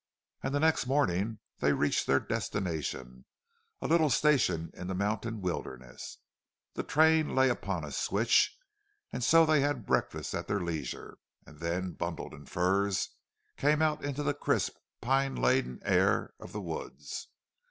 [0.41, 3.25] And the next morning they reached their destination,
[3.83, 6.17] a little station in the mountain wilderness.
[6.73, 8.57] The train lay upon a switch,
[9.13, 13.09] and so they had breakfast at their leisure, and then, bundled in furs,
[13.57, 17.27] came out into the crisp pine laden air of the woods.